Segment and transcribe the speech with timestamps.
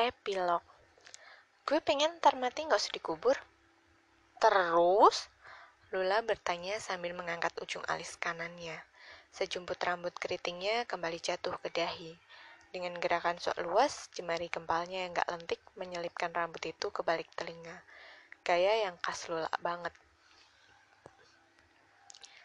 [0.00, 0.64] Epilog
[1.68, 3.36] Gue pengen ntar mati gak usah dikubur.
[4.40, 5.28] Terus?
[5.92, 8.80] Lula bertanya sambil mengangkat ujung alis kanannya.
[9.28, 12.16] Sejumput rambut keritingnya kembali jatuh ke dahi.
[12.72, 17.84] Dengan gerakan sok luas, jemari kempalnya yang gak lentik menyelipkan rambut itu ke balik telinga.
[18.40, 19.92] Gaya yang khas Lula banget.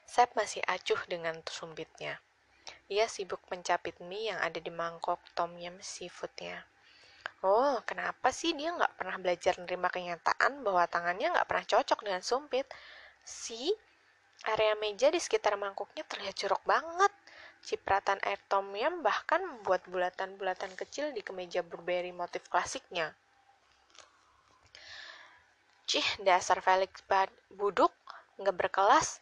[0.04, 2.20] Sep masih acuh dengan sumbitnya.
[2.92, 6.75] Ia sibuk mencapit mie yang ada di mangkok tom yum seafoodnya.
[7.46, 12.26] Oh, kenapa sih dia nggak pernah belajar menerima kenyataan bahwa tangannya nggak pernah cocok dengan
[12.26, 12.66] sumpit?
[13.22, 13.70] Si,
[14.50, 17.14] area meja di sekitar mangkuknya terlihat jorok banget.
[17.62, 23.14] Cipratan air tom yum bahkan membuat bulatan-bulatan kecil di kemeja blueberry motif klasiknya.
[25.86, 26.98] Cih, dasar Felix
[27.54, 27.94] buduk,
[28.42, 29.22] nggak berkelas,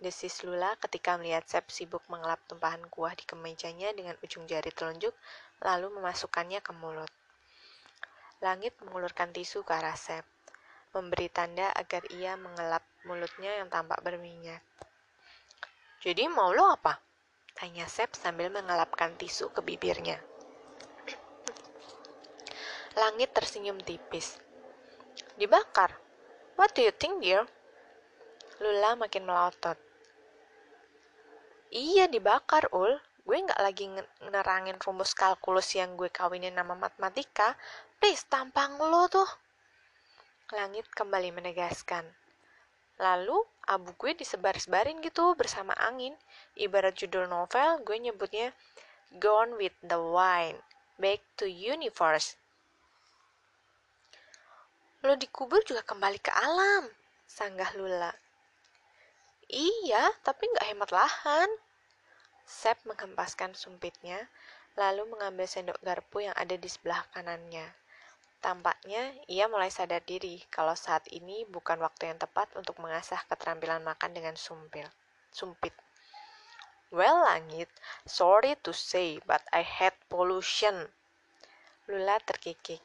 [0.00, 5.12] desis Lula ketika melihat Sep sibuk mengelap tumpahan kuah di kemejanya dengan ujung jari telunjuk,
[5.60, 7.12] lalu memasukkannya ke mulut.
[8.38, 10.22] Langit mengulurkan tisu ke arah Sep,
[10.94, 14.62] memberi tanda agar ia mengelap mulutnya yang tampak berminyak.
[15.98, 17.02] Jadi mau lo apa?
[17.58, 20.22] Tanya Sep sambil mengelapkan tisu ke bibirnya.
[22.94, 24.38] Langit tersenyum tipis.
[25.34, 25.90] Dibakar.
[26.54, 27.42] What do you think, dear?
[28.62, 29.78] Lula makin melotot.
[31.74, 32.94] Iya, dibakar, Ul
[33.28, 33.84] gue nggak lagi
[34.32, 37.52] nerangin rumus kalkulus yang gue kawinin nama matematika,
[38.00, 39.28] please tampang lo tuh.
[40.56, 42.08] Langit kembali menegaskan.
[42.96, 43.36] Lalu
[43.68, 46.16] abu gue disebar-sebarin gitu bersama angin.
[46.56, 48.56] Ibarat judul novel, gue nyebutnya
[49.20, 50.56] Gone with the Wine,
[50.96, 52.40] Back to Universe.
[55.04, 56.88] Lo dikubur juga kembali ke alam,
[57.28, 58.08] sanggah Lula.
[59.52, 61.67] Iya, tapi nggak hemat lahan.
[62.48, 64.24] Sep menghempaskan sumpitnya,
[64.72, 67.76] lalu mengambil sendok garpu yang ada di sebelah kanannya.
[68.40, 73.84] Tampaknya ia mulai sadar diri kalau saat ini bukan waktu yang tepat untuk mengasah keterampilan
[73.84, 74.88] makan dengan sumpil,
[75.28, 75.76] sumpit.
[76.88, 77.68] Well, Langit,
[78.08, 80.88] sorry to say, but I hate pollution.
[81.84, 82.80] Lula terkikik.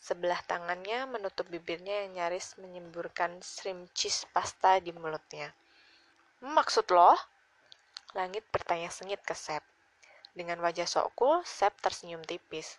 [0.00, 5.52] Sebelah tangannya menutup bibirnya yang nyaris menyemburkan shrimp cheese pasta di mulutnya.
[6.40, 7.35] Maksud lo?
[8.14, 9.64] Langit bertanya sengit ke Sep.
[10.36, 12.76] Dengan wajah sok cool, Sep tersenyum tipis.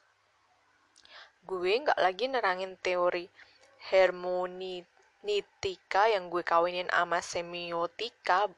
[1.47, 3.27] Gue nggak lagi nerangin teori
[3.89, 8.51] hermeneutika yang gue kawinin sama semiotika.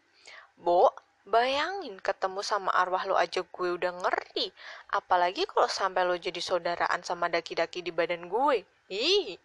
[0.60, 0.92] Bo,
[1.30, 4.50] bayangin ketemu sama arwah lo aja gue udah ngerti.
[4.92, 8.66] Apalagi kalau sampai lo jadi saudaraan sama daki-daki di badan gue.
[8.90, 9.38] Ih.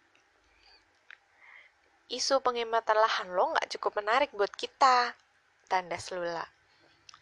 [2.09, 5.13] Isu penghematan lahan lo nggak cukup menarik buat kita.
[5.65, 6.45] Tanda Lula.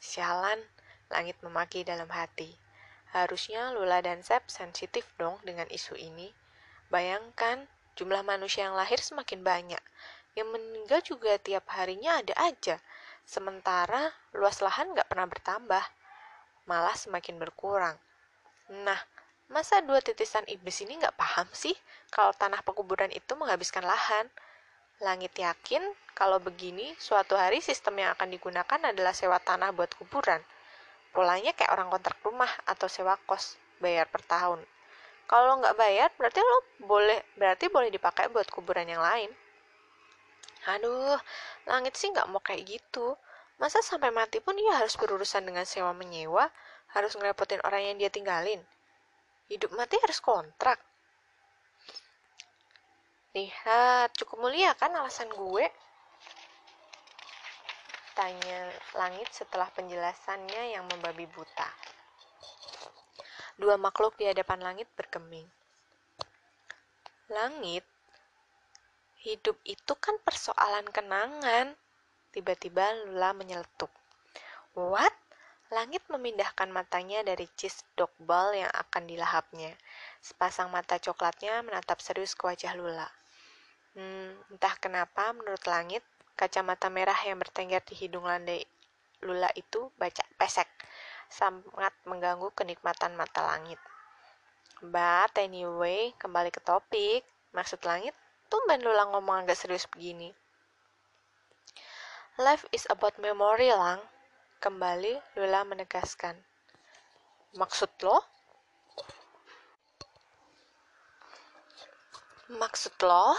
[0.03, 0.59] Sialan,
[1.07, 2.51] langit memaki dalam hati.
[3.15, 6.27] Harusnya Lula dan Sep sensitif dong dengan isu ini.
[6.91, 9.79] Bayangkan, jumlah manusia yang lahir semakin banyak.
[10.35, 12.83] Yang meninggal juga tiap harinya ada aja.
[13.23, 15.85] Sementara luas lahan nggak pernah bertambah.
[16.67, 17.95] Malah semakin berkurang.
[18.83, 18.99] Nah,
[19.47, 21.79] masa dua titisan iblis ini nggak paham sih
[22.11, 24.27] kalau tanah pekuburan itu menghabiskan lahan?
[25.03, 25.83] Langit yakin
[26.15, 30.39] kalau begini, suatu hari sistem yang akan digunakan adalah sewa tanah buat kuburan.
[31.11, 34.63] Polanya kayak orang kontrak rumah atau sewa kos, bayar per tahun.
[35.27, 39.27] Kalau nggak bayar, berarti lo boleh berarti boleh dipakai buat kuburan yang lain.
[40.71, 41.19] Aduh,
[41.67, 43.19] langit sih nggak mau kayak gitu.
[43.59, 46.47] Masa sampai mati pun ia harus berurusan dengan sewa menyewa,
[46.95, 48.63] harus ngerepotin orang yang dia tinggalin.
[49.51, 50.79] Hidup mati harus kontrak.
[53.33, 55.65] Lihat, cukup mulia kan alasan gue?
[58.13, 61.65] Tanya langit setelah penjelasannya yang membabi buta.
[63.57, 65.49] Dua makhluk di hadapan langit bergeming.
[67.33, 67.81] Langit,
[69.25, 71.73] hidup itu kan persoalan kenangan.
[72.29, 73.89] Tiba-tiba Lula menyeletuk.
[74.77, 75.17] What?
[75.73, 79.73] Langit memindahkan matanya dari cheese dog ball yang akan dilahapnya.
[80.21, 83.22] Sepasang mata coklatnya menatap serius ke wajah Lula.
[83.93, 86.01] Hmm, entah kenapa menurut langit,
[86.33, 88.65] kacamata merah yang bertengger di hidung landai
[89.23, 90.67] Lula itu baca pesek,
[91.31, 93.79] sangat mengganggu kenikmatan mata langit.
[94.83, 97.23] But anyway, kembali ke topik.
[97.55, 98.11] Maksud langit,
[98.51, 100.35] tumben Lula ngomong agak serius begini.
[102.35, 104.03] Life is about memory, Lang.
[104.59, 106.35] Kembali Lula menegaskan.
[107.55, 108.19] Maksud lo?
[112.51, 113.37] Maksud lo?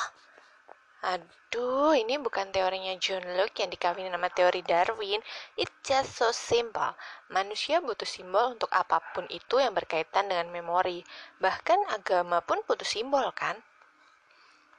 [1.05, 5.21] Aduh, ini bukan teorinya John Locke yang dikawinin sama teori Darwin.
[5.53, 6.97] It's just so simple.
[7.29, 11.05] Manusia butuh simbol untuk apa pun itu yang berkaitan dengan memori.
[11.45, 13.61] Bahkan agama pun butuh simbol, kan?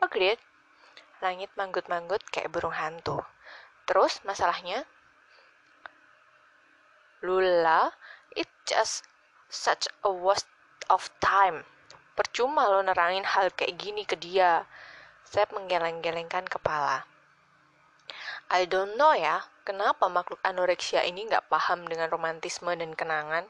[0.02, 0.42] Agreed.
[1.22, 3.22] Langit manggut-manggut kayak burung hantu.
[3.86, 4.82] Terus masalahnya?
[7.22, 7.94] Lula,
[8.34, 9.06] it's just
[9.54, 10.50] such a waste
[10.90, 11.62] of time.
[12.18, 14.66] Percuma lo nerangin hal kayak gini ke dia.
[15.36, 17.04] Sep menggeleng-gelengkan kepala.
[18.48, 23.44] I don't know ya, kenapa makhluk anoreksia ini nggak paham dengan romantisme dan kenangan?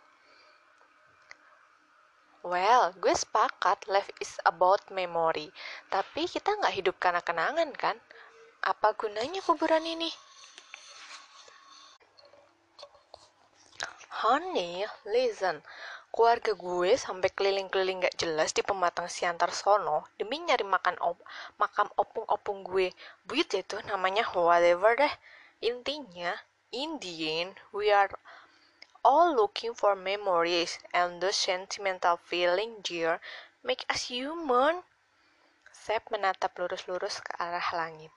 [2.41, 5.53] Well, gue sepakat life is about memory.
[5.93, 8.01] Tapi kita nggak hidup karena kenangan kan?
[8.65, 10.09] Apa gunanya kuburan ini?
[14.25, 15.61] Honey, listen.
[16.15, 21.19] Keluarga gue sampai keliling-keliling gak jelas di pematang siantar sono demi nyari makan op
[21.59, 22.95] makam opung-opung gue.
[23.27, 25.11] Buit itu namanya whatever deh.
[25.59, 26.31] Intinya,
[26.71, 28.07] in the end, we are
[29.03, 33.19] all looking for memories and the sentimental feeling dear
[33.59, 34.87] make us human.
[35.75, 38.15] Sep menatap lurus-lurus ke arah langit.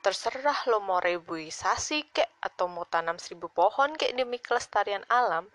[0.00, 5.52] Terserah lo mau rebuisasi kek atau mau tanam seribu pohon kek demi kelestarian alam,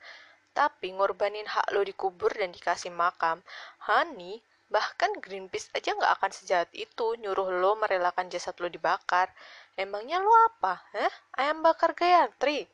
[0.59, 3.39] tapi ngorbanin hak lo dikubur dan dikasih makam.
[3.87, 9.31] Hani, bahkan Greenpeace aja nggak akan sejahat itu nyuruh lo merelakan jasad lo dibakar.
[9.79, 10.83] Emangnya lo apa?
[10.91, 11.13] Hah?
[11.39, 12.67] Ayam bakar Gayatri?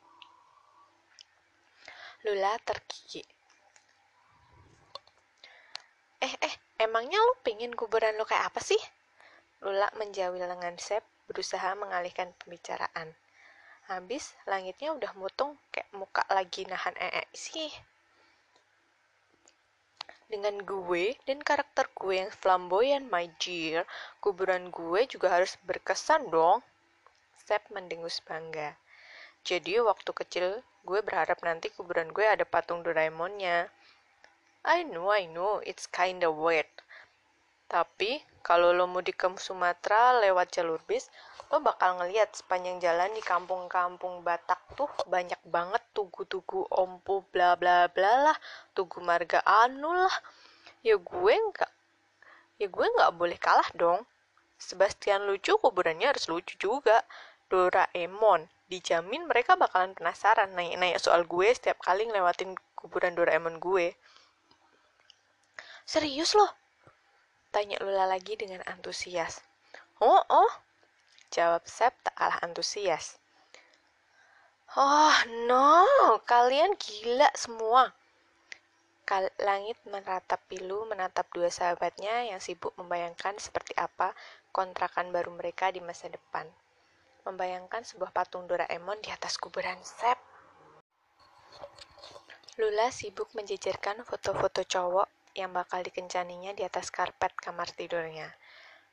[2.26, 3.22] Lula terkikik.
[6.26, 8.82] Eh, eh, emangnya lo pengen kuburan lo kayak apa sih?
[9.62, 13.14] Lula menjawil lengan Sep, berusaha mengalihkan pembicaraan.
[13.86, 17.70] Habis langitnya udah mutung kayak muka lagi nahan ee sih.
[20.26, 23.86] Dengan gue dan karakter gue yang flamboyan my dear,
[24.18, 26.66] kuburan gue juga harus berkesan dong.
[27.38, 28.74] Sep mendengus bangga.
[29.46, 30.46] Jadi waktu kecil
[30.82, 33.70] gue berharap nanti kuburan gue ada patung Doraemonnya.
[34.66, 36.66] I know, I know, it's kinda weird.
[37.70, 41.06] Tapi kalau lo mudik ke Sumatera lewat jalur bis,
[41.46, 47.86] lo bakal ngeliat sepanjang jalan di kampung-kampung Batak tuh banyak banget tugu-tugu ompu bla bla
[47.86, 48.36] bla lah,
[48.74, 50.14] tugu marga anu lah.
[50.82, 51.72] Ya gue nggak,
[52.58, 54.02] ya gue nggak boleh kalah dong.
[54.58, 57.06] Sebastian lucu, kuburannya harus lucu juga.
[57.46, 63.94] Doraemon, dijamin mereka bakalan penasaran nanya-nanya soal gue setiap kali ngelewatin kuburan Doraemon gue.
[65.86, 66.50] Serius loh?
[67.54, 69.38] Tanya Lula lagi dengan antusias.
[70.02, 70.52] Oh, oh,
[71.34, 73.18] Jawab Sep tak kalah antusias.
[74.76, 75.86] Oh no,
[76.28, 77.94] kalian gila semua.
[79.06, 84.10] Kal langit menatap pilu menatap dua sahabatnya yang sibuk membayangkan seperti apa
[84.50, 86.50] kontrakan baru mereka di masa depan.
[87.22, 90.18] Membayangkan sebuah patung Doraemon di atas kuburan Sep.
[92.58, 95.06] Lula sibuk menjejerkan foto-foto cowok
[95.36, 98.32] yang bakal dikencaninya di atas karpet kamar tidurnya.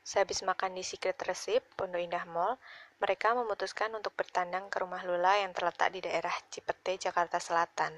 [0.04, 2.60] Sehabis makan di Secret Recipe, Pondok Indah Mall,
[3.00, 7.88] mereka memutuskan untuk bertandang ke rumah Lula yang terletak di daerah Cipete, Jakarta Selatan.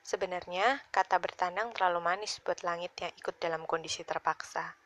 [0.00, 4.80] Sebenarnya, kata bertandang terlalu manis buat langit yang ikut dalam kondisi terpaksa.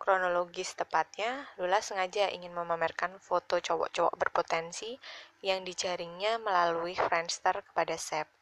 [0.00, 4.96] Kronologis tepatnya, Lula sengaja ingin memamerkan foto cowok-cowok berpotensi
[5.44, 8.32] yang dijaringnya melalui Friendster kepada Sep.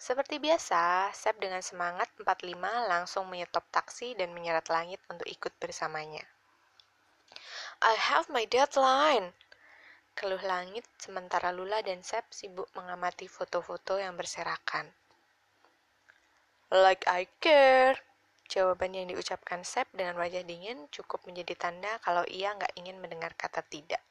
[0.00, 2.56] Seperti biasa, Sep dengan semangat 45
[2.88, 6.24] langsung menyetop taksi dan menyeret langit untuk ikut bersamanya.
[7.78, 9.30] I have my deadline.
[10.18, 14.90] Keluh langit sementara Lula dan Sep sibuk mengamati foto-foto yang berserakan.
[16.74, 17.94] Like I care.
[18.50, 23.30] Jawaban yang diucapkan Sep dengan wajah dingin cukup menjadi tanda kalau ia nggak ingin mendengar
[23.38, 24.02] kata tidak.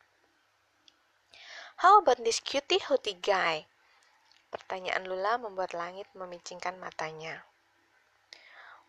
[1.84, 3.68] How about this cutie hootie guy?
[4.48, 7.44] Pertanyaan Lula membuat langit memicingkan matanya.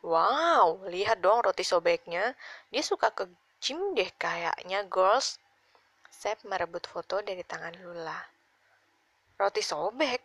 [0.06, 2.38] Wow, lihat dong roti sobeknya.
[2.70, 3.26] Dia suka ke
[3.58, 5.38] gym deh kayaknya, girls.
[6.08, 8.18] Sep merebut foto dari tangan Lula.
[9.38, 10.18] Roti sobek.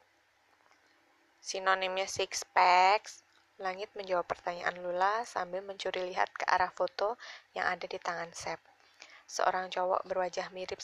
[1.37, 3.21] Sinonimnya six packs.
[3.61, 7.21] Langit menjawab pertanyaan Lula sambil mencuri lihat ke arah foto
[7.53, 8.57] yang ada di tangan Sep.
[9.23, 10.81] Seorang cowok berwajah mirip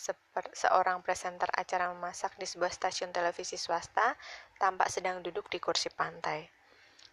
[0.54, 4.16] seorang presenter acara memasak di sebuah stasiun televisi swasta
[4.62, 6.48] tampak sedang duduk di kursi pantai.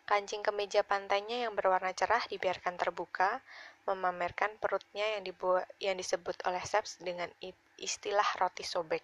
[0.07, 3.43] Kancing kemeja pantainya yang berwarna cerah dibiarkan terbuka,
[3.87, 7.31] memamerkan perutnya yang dibuat yang disebut oleh Seps dengan
[7.79, 9.03] istilah roti sobek.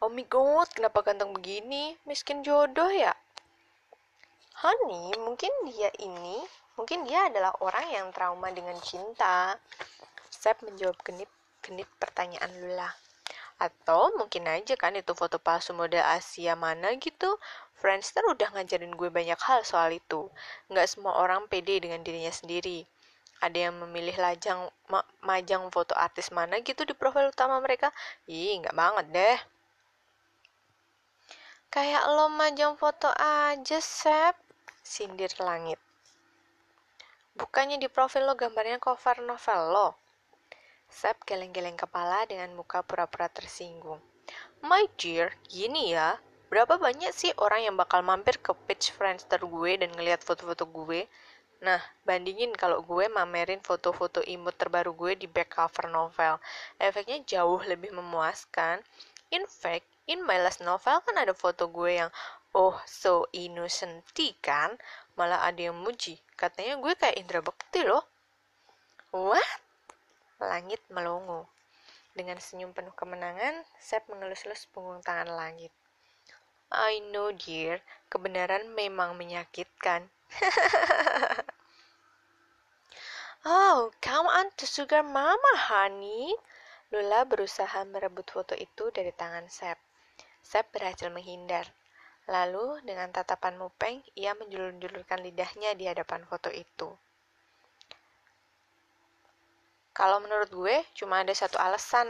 [0.00, 1.98] Oh my god, kenapa ganteng begini?
[2.06, 3.12] Miskin jodoh ya?
[4.62, 6.42] Honey, mungkin dia ini,
[6.78, 9.58] mungkin dia adalah orang yang trauma dengan cinta.
[10.30, 12.90] Sep menjawab genip-genip pertanyaan Lula.
[13.58, 17.38] Atau mungkin aja kan itu foto palsu model Asia mana gitu.
[17.74, 20.30] Friendster udah ngajarin gue banyak hal soal itu.
[20.70, 22.86] Nggak semua orang pede dengan dirinya sendiri.
[23.38, 27.94] Ada yang memilih lajang ma majang foto artis mana gitu di profil utama mereka.
[28.26, 29.38] Ih, nggak banget deh.
[31.68, 34.34] Kayak lo majang foto aja, Sep.
[34.82, 35.76] Sindir langit.
[37.38, 39.88] Bukannya di profil lo gambarnya cover novel lo.
[40.88, 44.00] Sep geleng-geleng kepala dengan muka pura-pura tersinggung.
[44.64, 46.16] My dear, gini ya,
[46.48, 51.04] berapa banyak sih orang yang bakal mampir ke page Friendster gue dan ngeliat foto-foto gue?
[51.58, 56.38] Nah, bandingin kalau gue mamerin foto-foto imut terbaru gue di back cover novel.
[56.78, 58.78] Efeknya jauh lebih memuaskan.
[59.34, 62.10] In fact, in my last novel kan ada foto gue yang
[62.54, 64.06] oh so innocent
[64.38, 64.78] kan?
[65.18, 66.22] Malah ada yang muji.
[66.38, 68.06] Katanya gue kayak Indra Bekti loh.
[69.10, 69.50] What?
[70.38, 71.50] Langit melongo.
[72.14, 75.74] Dengan senyum penuh kemenangan, Sep mengelus-elus punggung tangan langit.
[76.70, 77.82] I know, dear.
[78.06, 80.06] Kebenaran memang menyakitkan.
[83.44, 86.36] oh, come on to sugar mama, honey.
[86.88, 89.76] Lula berusaha merebut foto itu dari tangan Sep.
[90.40, 91.68] Sep berhasil menghindar.
[92.28, 96.92] Lalu, dengan tatapan mupeng, ia menjulur-julurkan lidahnya di hadapan foto itu.
[99.96, 102.06] Kalau menurut gue, cuma ada satu alasan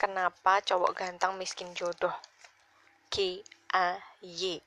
[0.00, 2.14] kenapa cowok ganteng miskin jodoh.
[3.12, 3.42] K
[3.74, 4.62] A Y.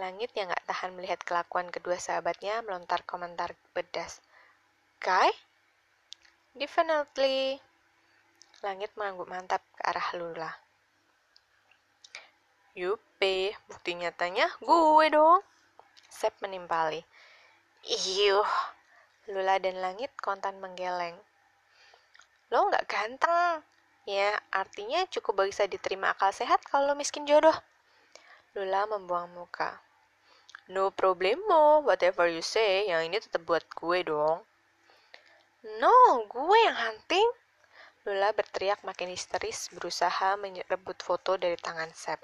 [0.00, 4.24] Langit yang gak tahan melihat kelakuan kedua sahabatnya melontar komentar pedas.
[5.02, 5.28] Guy?
[6.56, 7.60] Definitely.
[8.64, 10.50] Langit mengangguk mantap ke arah Lula.
[12.72, 15.44] Yupe, bukti nyatanya gue dong.
[16.08, 17.04] Sep menimpali.
[17.84, 18.48] Iyuh,
[19.28, 21.20] Lula dan Langit kontan menggeleng
[22.52, 23.64] lo nggak ganteng.
[24.04, 27.56] Ya, artinya cukup bisa diterima akal sehat kalau lo miskin jodoh.
[28.52, 29.80] Lula membuang muka.
[30.68, 34.44] No problemo, whatever you say, yang ini tetap buat gue dong.
[35.82, 37.28] No, gue yang hunting.
[38.04, 42.18] Lula berteriak makin histeris berusaha merebut foto dari tangan Sep.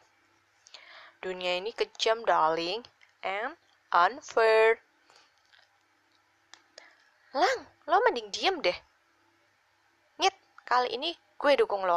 [1.23, 2.83] Dunia ini kejam, darling,
[3.23, 3.55] and
[3.95, 4.83] unfair.
[7.35, 8.79] Lang, lo mending diem deh.
[10.69, 11.97] Kali ini gue dukung lo.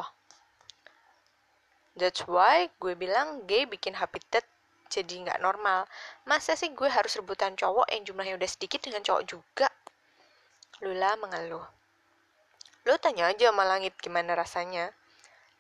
[1.96, 4.48] That's why gue bilang gay bikin habitat
[4.92, 5.88] jadi nggak normal.
[6.28, 9.68] Masa sih gue harus rebutan cowok yang jumlahnya udah sedikit dengan cowok juga?
[10.84, 11.64] Lula mengeluh.
[12.84, 14.92] Lo tanya aja sama langit gimana rasanya.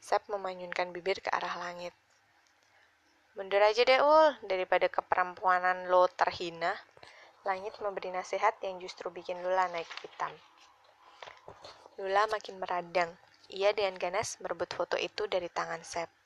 [0.01, 1.93] Sep memanyunkan bibir ke arah langit.
[3.38, 6.75] Mundur aja deh ul, daripada keperempuanan lo terhina.
[7.47, 10.33] Langit memberi nasihat yang justru bikin Lula naik hitam.
[12.01, 13.13] Lula makin meradang.
[13.53, 16.21] Ia dengan ganas merebut foto itu dari tangan Sep.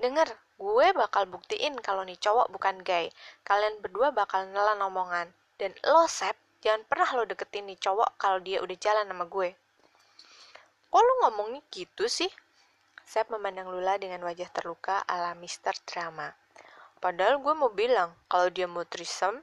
[0.00, 3.12] Dengar, gue bakal buktiin kalau nih cowok bukan gay.
[3.44, 5.28] Kalian berdua bakal nelan omongan.
[5.60, 6.32] Dan lo, Sep,
[6.64, 9.52] jangan pernah lo deketin nih cowok kalau dia udah jalan sama gue.
[10.88, 12.32] Kok lo ngomongnya gitu sih?
[13.04, 16.32] Sep memandang Lula dengan wajah terluka ala Mister Drama.
[16.96, 19.36] Padahal gue mau bilang, kalau dia mau trisem,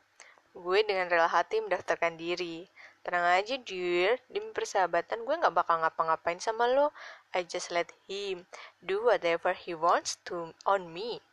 [0.58, 2.66] gue dengan rela hati mendaftarkan diri.
[3.08, 4.20] Tenang aja, dear.
[4.28, 6.92] Demi persahabatan, gue gak bakal ngapa-ngapain sama lo.
[7.32, 8.44] I just let him
[8.84, 11.24] do whatever he wants to on me.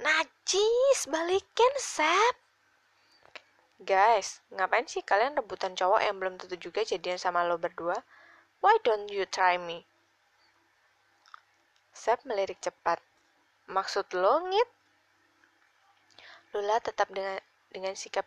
[0.00, 2.40] Najis, balikin, Sep.
[3.84, 8.00] Guys, ngapain sih kalian rebutan cowok yang belum tentu juga jadian sama lo berdua?
[8.64, 9.84] Why don't you try me?
[11.92, 13.04] Sep melirik cepat.
[13.68, 14.68] Maksud lo, ngit?
[16.56, 17.36] Lula tetap dengan
[17.76, 18.24] dengan sikap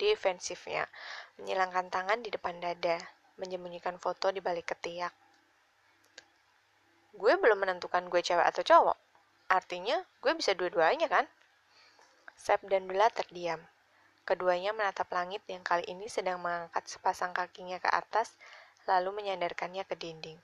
[0.00, 0.88] defensifnya,
[1.36, 2.96] menyilangkan tangan di depan dada,
[3.36, 5.12] menyembunyikan foto di balik ketiak.
[7.16, 8.98] Gue belum menentukan gue cewek atau cowok.
[9.48, 11.24] Artinya, gue bisa dua-duanya kan?
[12.36, 13.60] Sep dan Bella terdiam.
[14.26, 18.36] Keduanya menatap langit yang kali ini sedang mengangkat sepasang kakinya ke atas,
[18.84, 20.36] lalu menyandarkannya ke dinding.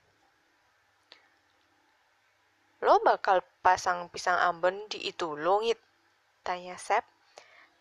[2.81, 5.77] Lo bakal pasang pisang ambon di itu, longit?
[6.43, 7.12] Tanya Sep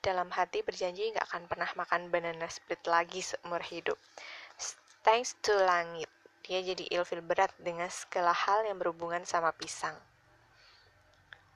[0.02, 3.94] dalam hati berjanji nggak akan pernah makan banana split lagi seumur hidup.
[5.06, 6.10] Thanks to langit,
[6.42, 9.94] dia jadi ilfil berat dengan segala hal yang berhubungan sama pisang.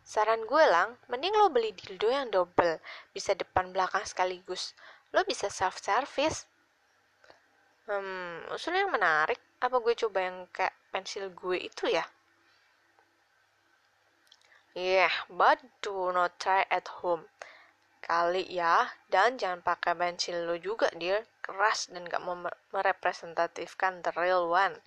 [0.07, 2.79] Saran gue lang, mending lo beli dildo yang double,
[3.11, 4.71] bisa depan belakang sekaligus.
[5.11, 6.47] Lo bisa self-service.
[7.91, 9.43] Hmm, usul yang menarik.
[9.59, 12.07] Apa gue coba yang kayak pensil gue itu ya?
[14.79, 17.26] Yeah, but do not try at home.
[18.06, 21.26] Kali ya, dan jangan pakai pensil lo juga, dear.
[21.42, 22.22] Keras dan gak
[22.70, 24.78] merepresentatifkan the real one.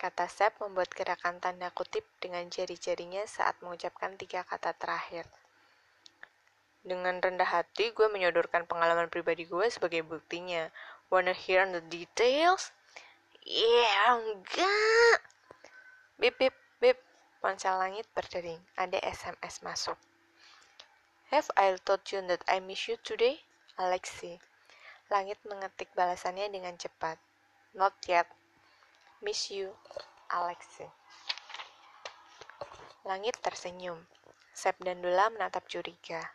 [0.00, 5.28] Kata Sep membuat gerakan tanda kutip dengan jari-jarinya saat mengucapkan tiga kata terakhir.
[6.80, 10.72] Dengan rendah hati, gue menyodorkan pengalaman pribadi gue sebagai buktinya.
[11.12, 12.72] Wanna hear the details?
[13.44, 15.20] Yeah, enggak.
[16.16, 16.96] Bip, bip, bip.
[17.44, 18.64] Ponsel langit berdering.
[18.80, 20.00] Ada SMS masuk.
[21.30, 23.46] Have I told you that I miss you today?
[23.78, 24.42] Alexi.
[25.14, 27.22] Langit mengetik balasannya dengan cepat.
[27.70, 28.26] Not yet.
[29.22, 29.78] Miss you,
[30.26, 30.90] Alexi.
[33.06, 34.10] Langit tersenyum.
[34.50, 36.34] Sep dan Dula menatap curiga.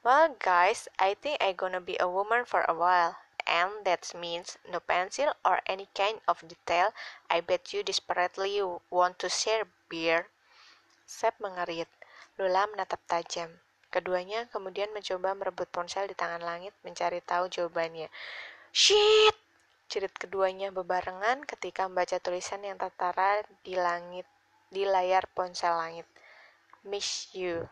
[0.00, 3.20] Well, guys, I think I gonna be a woman for a while.
[3.44, 6.96] And that means no pencil or any kind of detail.
[7.28, 8.56] I bet you desperately
[8.88, 10.32] want to share beer.
[11.04, 11.92] Sep mengerit.
[12.40, 13.60] Lula menatap tajam.
[13.92, 18.08] Keduanya kemudian mencoba merebut ponsel di tangan langit mencari tahu jawabannya.
[18.72, 19.36] Shit!
[19.92, 24.24] Cerit keduanya bebarengan ketika membaca tulisan yang tertara di langit
[24.72, 26.08] di layar ponsel langit.
[26.88, 27.68] Miss you.